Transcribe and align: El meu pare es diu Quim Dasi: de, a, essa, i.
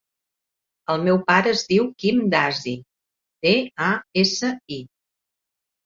El 0.93 1.03
meu 1.07 1.19
pare 1.27 1.53
es 1.59 1.61
diu 1.75 1.85
Quim 2.05 2.25
Dasi: 2.37 2.75
de, 3.47 3.55
a, 3.93 3.95
essa, 4.27 4.55
i. 4.81 4.85